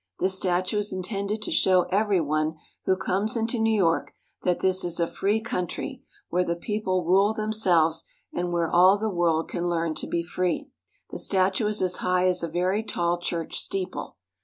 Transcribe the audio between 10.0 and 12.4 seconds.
be free. The statue is as high